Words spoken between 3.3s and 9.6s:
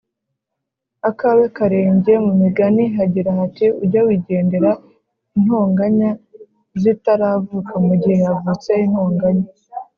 hati ujye wigendera intonganya zitaravuka Mu gihe havutse intonganya